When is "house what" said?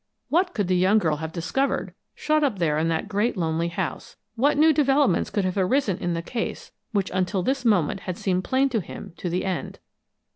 3.67-4.57